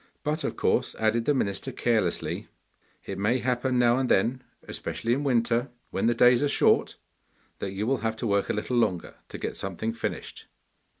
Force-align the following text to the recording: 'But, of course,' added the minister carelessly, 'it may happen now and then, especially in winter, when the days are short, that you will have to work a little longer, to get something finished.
'But, 0.23 0.43
of 0.43 0.55
course,' 0.55 0.95
added 0.97 1.25
the 1.25 1.33
minister 1.35 1.71
carelessly, 1.71 2.47
'it 3.05 3.19
may 3.19 3.37
happen 3.37 3.77
now 3.77 3.97
and 3.99 4.09
then, 4.09 4.41
especially 4.67 5.13
in 5.13 5.23
winter, 5.23 5.69
when 5.91 6.07
the 6.07 6.15
days 6.15 6.41
are 6.41 6.49
short, 6.49 6.95
that 7.59 7.73
you 7.73 7.85
will 7.85 7.97
have 7.99 8.15
to 8.15 8.25
work 8.25 8.49
a 8.49 8.53
little 8.53 8.77
longer, 8.77 9.13
to 9.29 9.37
get 9.37 9.55
something 9.55 9.93
finished. 9.93 10.47